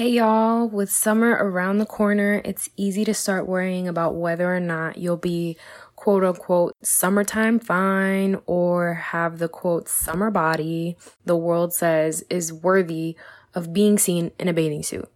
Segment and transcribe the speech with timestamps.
[0.00, 4.58] Hey y'all, with summer around the corner, it's easy to start worrying about whether or
[4.58, 5.58] not you'll be
[5.94, 13.14] quote unquote summertime fine or have the quote summer body the world says is worthy
[13.54, 15.06] of being seen in a bathing suit.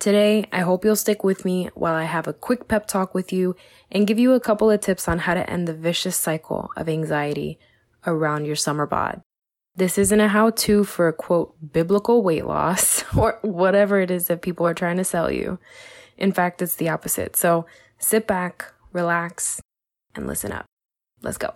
[0.00, 3.32] Today, I hope you'll stick with me while I have a quick pep talk with
[3.32, 3.54] you
[3.92, 6.88] and give you a couple of tips on how to end the vicious cycle of
[6.88, 7.60] anxiety
[8.04, 9.22] around your summer bod.
[9.74, 14.26] This isn't a how to for a quote biblical weight loss or whatever it is
[14.26, 15.58] that people are trying to sell you.
[16.18, 17.36] In fact, it's the opposite.
[17.36, 17.64] So
[17.98, 19.62] sit back, relax,
[20.14, 20.66] and listen up.
[21.22, 21.54] Let's go.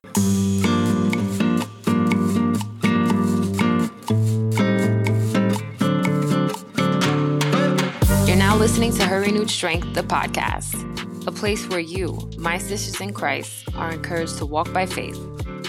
[8.26, 12.98] You're now listening to Her Renewed Strength, the podcast, a place where you, my sisters
[12.98, 15.18] in Christ, are encouraged to walk by faith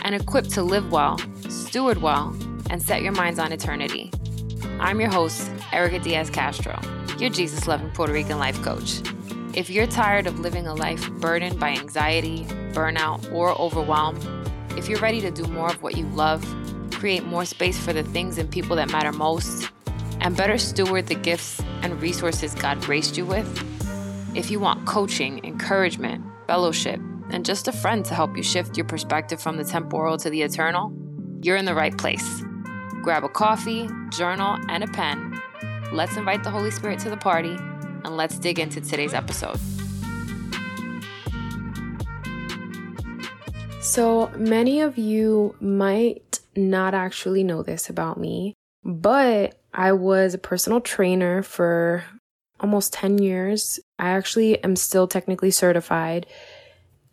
[0.08, 2.34] and equipped to live well, steward well,
[2.70, 4.10] and set your minds on eternity.
[4.80, 6.80] I'm your host, Erica Diaz Castro,
[7.20, 9.02] your Jesus loving Puerto Rican life coach.
[9.54, 14.18] If you're tired of living a life burdened by anxiety, burnout, or overwhelm,
[14.78, 16.42] if you're ready to do more of what you love,
[16.92, 19.70] create more space for the things and people that matter most,
[20.22, 23.46] and better steward the gifts and resources God graced you with,
[24.38, 28.86] if you want coaching, encouragement, fellowship, and just a friend to help you shift your
[28.86, 30.94] perspective from the temporal to the eternal,
[31.42, 32.44] you're in the right place.
[33.02, 35.40] Grab a coffee, journal, and a pen.
[35.92, 37.56] Let's invite the Holy Spirit to the party,
[38.04, 39.60] and let's dig into today's episode.
[43.82, 50.40] So, many of you might not actually know this about me, but I was a
[50.40, 52.04] personal trainer for
[52.60, 53.80] almost 10 years.
[54.00, 56.26] I actually am still technically certified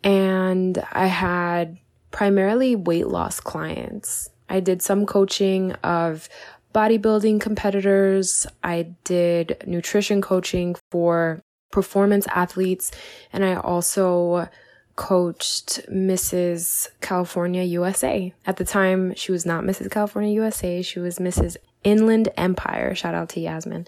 [0.05, 1.79] and I had
[2.11, 4.29] primarily weight loss clients.
[4.47, 6.29] I did some coaching of
[6.73, 8.45] bodybuilding competitors.
[8.63, 12.91] I did nutrition coaching for performance athletes.
[13.33, 14.47] And I also
[14.95, 16.87] coached Mrs.
[17.01, 18.31] California USA.
[18.45, 19.89] At the time, she was not Mrs.
[19.89, 20.83] California USA.
[20.83, 21.57] She was Mrs.
[21.83, 22.93] Inland Empire.
[22.93, 23.87] Shout out to Yasmin.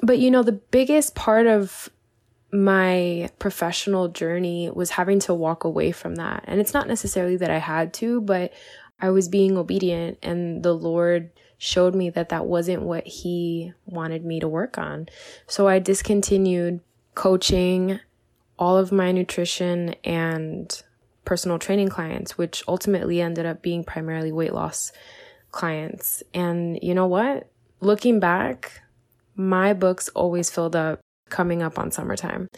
[0.00, 1.88] But you know, the biggest part of
[2.50, 6.44] my professional journey was having to walk away from that.
[6.46, 8.52] And it's not necessarily that I had to, but
[9.00, 14.24] I was being obedient and the Lord showed me that that wasn't what he wanted
[14.24, 15.08] me to work on.
[15.46, 16.80] So I discontinued
[17.14, 18.00] coaching
[18.58, 20.82] all of my nutrition and
[21.24, 24.92] personal training clients, which ultimately ended up being primarily weight loss
[25.50, 26.22] clients.
[26.32, 27.50] And you know what?
[27.80, 28.82] Looking back,
[29.36, 31.00] my books always filled up
[31.30, 32.48] coming up on summertime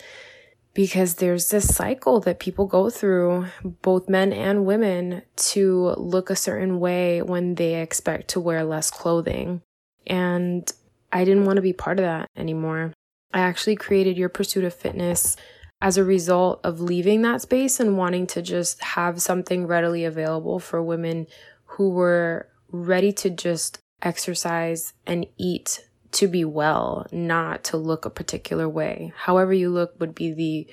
[0.74, 3.46] because there's this cycle that people go through,
[3.82, 8.90] both men and women, to look a certain way when they expect to wear less
[8.90, 9.62] clothing.
[10.06, 10.70] And
[11.12, 12.92] I didn't want to be part of that anymore.
[13.32, 15.36] I actually created Your Pursuit of Fitness
[15.82, 20.58] as a result of leaving that space and wanting to just have something readily available
[20.58, 21.26] for women
[21.64, 28.10] who were ready to just exercise and eat to be well, not to look a
[28.10, 29.12] particular way.
[29.16, 30.66] However you look would be the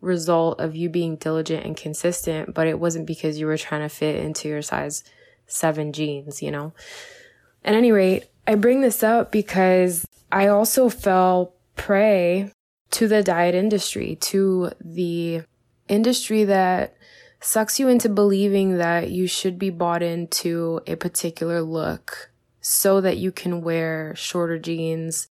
[0.00, 3.88] result of you being diligent and consistent, but it wasn't because you were trying to
[3.88, 5.04] fit into your size
[5.46, 6.72] seven jeans, you know?
[7.64, 12.50] At any rate, I bring this up because I also fell prey
[12.92, 15.42] to the diet industry, to the
[15.88, 16.96] industry that
[17.40, 22.29] sucks you into believing that you should be bought into a particular look
[22.60, 25.28] so that you can wear shorter jeans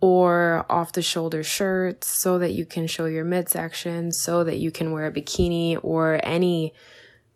[0.00, 4.70] or off the shoulder shirts so that you can show your midsection, so that you
[4.70, 6.72] can wear a bikini or any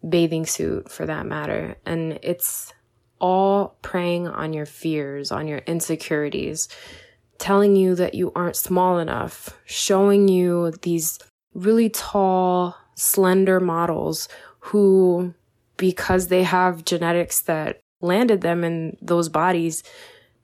[0.06, 1.76] bathing suit for that matter.
[1.86, 2.72] And it's
[3.20, 6.68] all preying on your fears, on your insecurities,
[7.38, 11.18] telling you that you aren't small enough, showing you these
[11.54, 14.28] really tall, slender models
[14.60, 15.34] who,
[15.76, 19.82] because they have genetics that landed them in those bodies,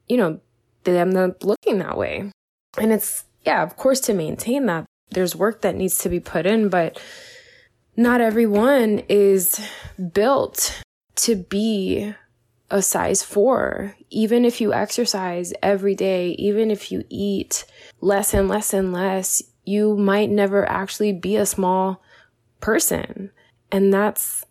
[0.08, 0.40] you know,
[0.84, 2.30] they end up looking that way.
[2.78, 6.46] And it's, yeah, of course, to maintain that, there's work that needs to be put
[6.46, 7.00] in, but
[7.96, 9.60] not everyone is
[10.12, 10.82] built
[11.16, 12.14] to be
[12.70, 13.94] a size four.
[14.10, 17.64] Even if you exercise every day, even if you eat
[18.00, 22.02] less and less and less, you might never actually be a small
[22.60, 23.30] person.
[23.70, 24.44] And that's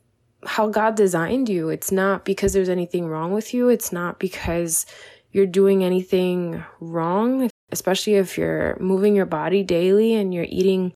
[0.45, 1.69] how God designed you.
[1.69, 3.69] It's not because there's anything wrong with you.
[3.69, 4.85] It's not because
[5.31, 10.93] you're doing anything wrong, especially if you're moving your body daily and you're eating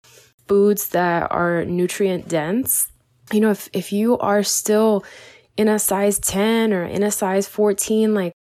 [0.47, 2.91] foods that are nutrient dense.
[3.31, 5.03] You know, if, if you are still
[5.57, 8.33] in a size 10 or in a size 14, like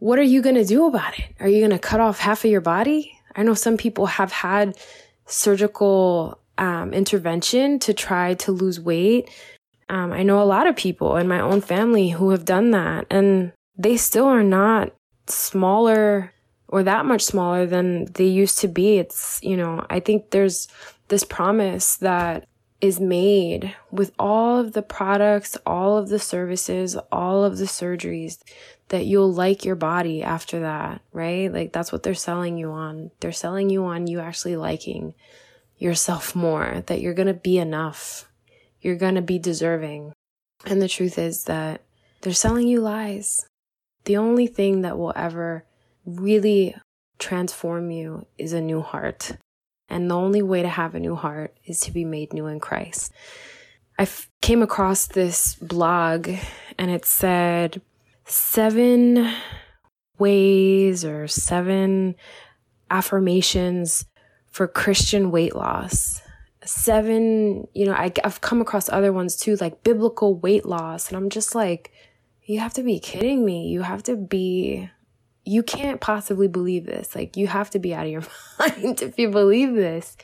[0.00, 1.26] what are you going to do about it?
[1.40, 3.18] Are you going to cut off half of your body?
[3.36, 4.76] I know some people have had
[5.26, 9.30] surgical um, intervention to try to lose weight.
[9.90, 13.06] Um, I know a lot of people in my own family who have done that,
[13.10, 14.92] and they still are not
[15.26, 16.32] smaller
[16.68, 18.98] or that much smaller than they used to be.
[18.98, 20.68] It's, you know, I think there's
[21.08, 22.46] this promise that
[22.80, 28.38] is made with all of the products, all of the services, all of the surgeries
[28.88, 31.52] that you'll like your body after that, right?
[31.52, 33.10] Like that's what they're selling you on.
[33.18, 35.14] They're selling you on you actually liking
[35.78, 38.29] yourself more, that you're going to be enough.
[38.80, 40.12] You're going to be deserving.
[40.66, 41.82] And the truth is that
[42.20, 43.46] they're selling you lies.
[44.04, 45.64] The only thing that will ever
[46.04, 46.74] really
[47.18, 49.32] transform you is a new heart.
[49.88, 52.60] And the only way to have a new heart is to be made new in
[52.60, 53.12] Christ.
[53.98, 56.30] I f- came across this blog
[56.78, 57.82] and it said
[58.24, 59.32] seven
[60.18, 62.14] ways or seven
[62.90, 64.06] affirmations
[64.50, 66.22] for Christian weight loss.
[66.64, 71.08] Seven, you know, I, I've come across other ones too, like biblical weight loss.
[71.08, 71.92] And I'm just like,
[72.44, 73.68] you have to be kidding me.
[73.68, 74.90] You have to be,
[75.44, 77.14] you can't possibly believe this.
[77.14, 78.22] Like, you have to be out of your
[78.58, 80.16] mind if you believe this.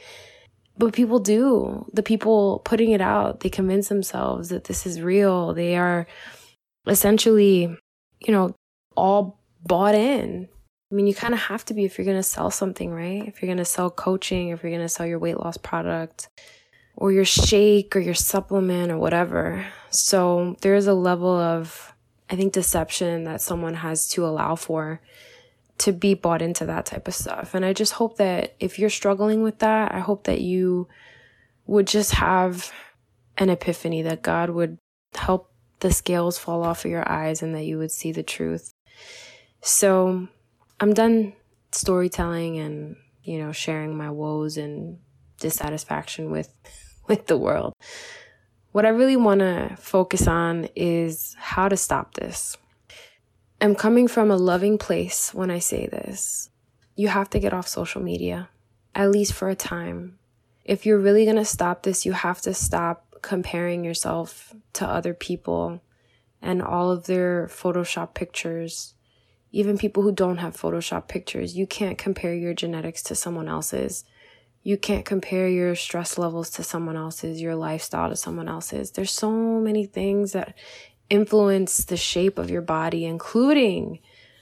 [0.79, 1.89] But people do.
[1.93, 5.55] The people putting it out, they convince themselves that this is real.
[5.55, 6.07] They are
[6.87, 7.75] essentially,
[8.21, 8.55] you know,
[8.97, 10.49] all bought in.
[10.91, 13.27] I mean, you kind of have to be if you're going to sell something, right?
[13.27, 16.29] If you're going to sell coaching, if you're going to sell your weight loss product
[16.95, 19.67] or your shake or your supplement or whatever.
[19.91, 21.93] So there is a level of,
[22.31, 25.01] I think, deception that someone has to allow for
[25.79, 27.55] to be bought into that type of stuff.
[27.55, 30.89] And I just hope that if you're struggling with that, I hope that you
[31.67, 32.73] would just have
[33.37, 34.79] an epiphany that God would
[35.15, 35.51] help
[35.81, 38.73] the scales fall off of your eyes and that you would see the truth.
[39.61, 40.29] So
[40.79, 41.33] I'm done
[41.73, 44.99] storytelling and, you know, sharing my woes and
[45.39, 46.53] dissatisfaction with
[47.07, 47.73] with the world.
[48.73, 52.59] What I really want to focus on is how to stop this.
[53.61, 56.51] I'm coming from a loving place when I say this.
[56.95, 58.51] You have to get off social media,
[58.95, 60.19] at least for a time.
[60.65, 65.15] If you're really going to stop this, you have to stop comparing yourself to other
[65.15, 65.81] people
[66.43, 68.95] and all of their Photoshop pictures
[69.53, 74.05] even people who don't have Photoshop pictures, you can't compare your genetics to someone else's.
[74.63, 78.91] You can't compare your stress levels to someone else's, your lifestyle to someone else's.
[78.91, 80.55] There's so many things that
[81.09, 84.01] influence the shape of your body, including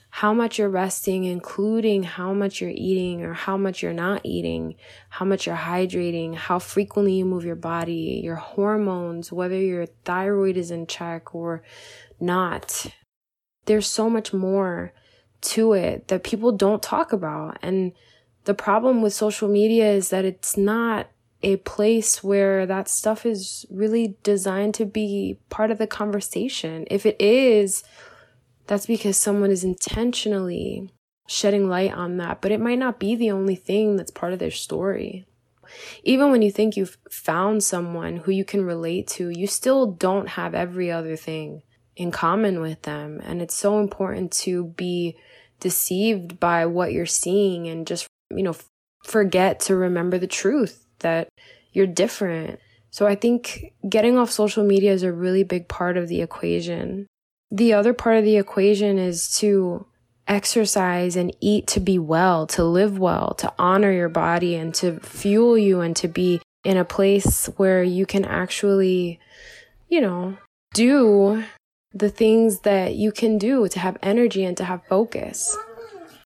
[0.09, 4.77] how much you're resting, including how much you're eating or how much you're not eating,
[5.09, 10.57] how much you're hydrating, how frequently you move your body, your hormones, whether your thyroid
[10.57, 11.65] is in check or
[12.21, 12.87] not.
[13.67, 14.93] There's so much more
[15.43, 17.59] to it that people don't talk about.
[17.63, 17.93] And
[18.45, 21.09] the problem with social media is that it's not
[21.43, 26.87] a place where that stuff is really designed to be part of the conversation.
[26.91, 27.85] If it is,
[28.67, 30.91] that's because someone is intentionally
[31.27, 34.39] shedding light on that, but it might not be the only thing that's part of
[34.39, 35.27] their story.
[36.03, 40.31] Even when you think you've found someone who you can relate to, you still don't
[40.31, 41.63] have every other thing
[41.97, 43.21] in common with them.
[43.25, 45.17] And it's so important to be
[45.61, 48.57] deceived by what you're seeing and just, you know,
[49.03, 51.29] forget to remember the truth that
[51.73, 52.59] you're different.
[52.91, 57.07] So I think getting off social media is a really big part of the equation.
[57.51, 59.87] The other part of the equation is to
[60.27, 64.99] exercise and eat to be well, to live well, to honor your body and to
[65.01, 69.21] fuel you and to be in a place where you can actually,
[69.89, 70.37] you know,
[70.73, 71.45] do
[71.95, 75.57] the things that you can do to have energy and to have focus.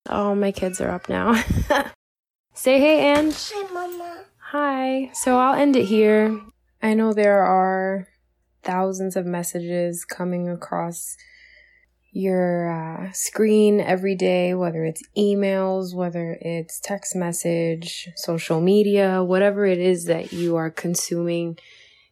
[0.08, 1.34] Oh, my kids are up now.
[2.54, 3.50] Say hey, Ange.
[3.54, 4.24] Hi, Mama.
[4.50, 5.10] Hi.
[5.12, 6.40] So I'll end it here.
[6.82, 8.08] I know there are
[8.62, 11.16] thousands of messages coming across
[12.12, 19.66] your uh, screen every day, whether it's emails, whether it's text message, social media, whatever
[19.66, 21.58] it is that you are consuming.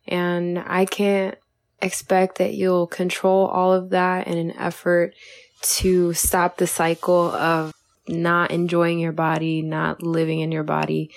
[0.07, 1.37] And I can't
[1.81, 5.15] expect that you'll control all of that in an effort
[5.61, 7.73] to stop the cycle of
[8.09, 11.11] not enjoying your body, not living in your body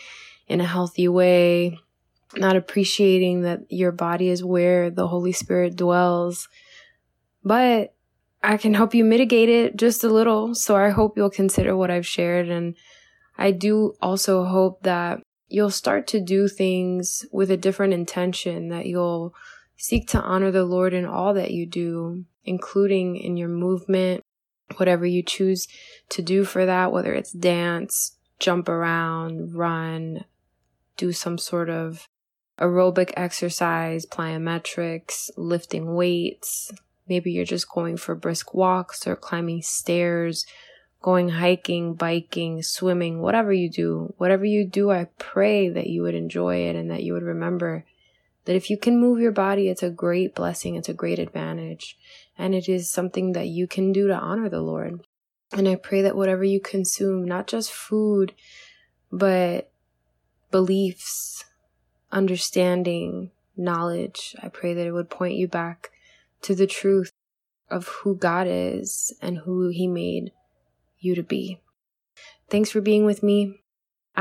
[0.47, 1.77] in a healthy way,
[2.35, 6.47] not appreciating that your body is where the Holy Spirit dwells.
[7.43, 7.93] But
[8.41, 10.55] I can help you mitigate it just a little.
[10.55, 12.49] So I hope you'll consider what I've shared.
[12.49, 12.75] And
[13.37, 18.85] I do also hope that you'll start to do things with a different intention, that
[18.85, 19.33] you'll
[19.81, 24.25] Seek to honor the Lord in all that you do, including in your movement,
[24.75, 25.69] whatever you choose
[26.09, 30.25] to do for that, whether it's dance, jump around, run,
[30.97, 32.09] do some sort of
[32.59, 36.73] aerobic exercise, plyometrics, lifting weights.
[37.07, 40.45] Maybe you're just going for brisk walks or climbing stairs,
[41.01, 44.13] going hiking, biking, swimming, whatever you do.
[44.17, 47.85] Whatever you do, I pray that you would enjoy it and that you would remember
[48.49, 51.95] that if you can move your body, it's a great blessing, it's a great advantage,
[52.35, 55.05] and it is something that you can do to honor the Lord.
[55.51, 58.33] And I pray that whatever you consume, not just food,
[59.11, 59.71] but
[60.49, 61.45] beliefs,
[62.11, 65.91] understanding, knowledge, I pray that it would point you back
[66.41, 67.11] to the truth
[67.69, 70.31] of who God is and who He made
[70.97, 71.59] you to be.
[72.49, 73.58] Thanks for being with me.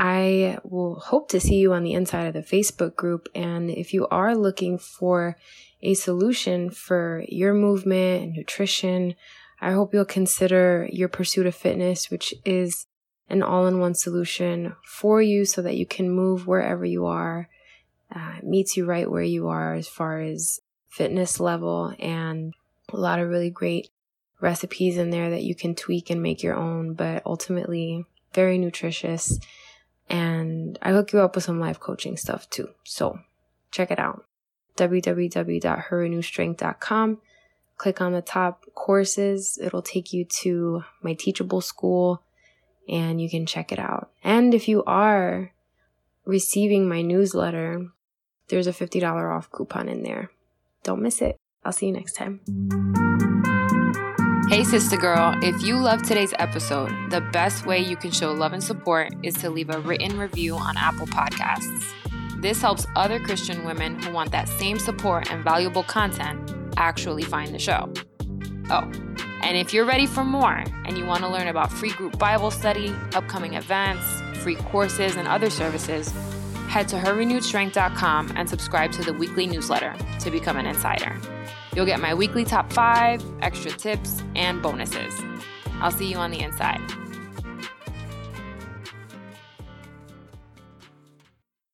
[0.01, 3.27] I will hope to see you on the inside of the Facebook group.
[3.35, 5.35] And if you are looking for
[5.81, 9.15] a solution for your movement and nutrition,
[9.59, 12.85] I hope you'll consider your pursuit of fitness, which is
[13.27, 17.49] an all in one solution for you so that you can move wherever you are.
[18.09, 22.53] Uh, meets you right where you are as far as fitness level and
[22.87, 23.89] a lot of really great
[24.39, 29.37] recipes in there that you can tweak and make your own, but ultimately very nutritious.
[30.09, 32.69] And I hook you up with some live coaching stuff too.
[32.83, 33.19] So
[33.71, 34.25] check it out.
[34.77, 37.17] www.herrenewedstrength.com.
[37.77, 39.57] Click on the top courses.
[39.61, 42.21] It'll take you to my teachable school
[42.87, 44.11] and you can check it out.
[44.23, 45.53] And if you are
[46.25, 47.87] receiving my newsletter,
[48.49, 50.31] there's a $50 off coupon in there.
[50.83, 51.37] Don't miss it.
[51.63, 52.41] I'll see you next time.
[54.49, 58.51] Hey, sister girl, if you love today's episode, the best way you can show love
[58.51, 61.85] and support is to leave a written review on Apple Podcasts.
[62.41, 67.53] This helps other Christian women who want that same support and valuable content actually find
[67.53, 67.93] the show.
[68.71, 68.91] Oh,
[69.43, 72.49] and if you're ready for more and you want to learn about free group Bible
[72.49, 74.03] study, upcoming events,
[74.39, 76.11] free courses, and other services,
[76.69, 81.17] head to herrenewedstrength.com and subscribe to the weekly newsletter to become an insider.
[81.75, 85.13] You'll get my weekly top five, extra tips, and bonuses.
[85.81, 86.81] I'll see you on the inside.